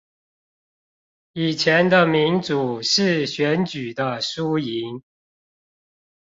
[1.33, 5.03] 以前的民主是選舉的輸贏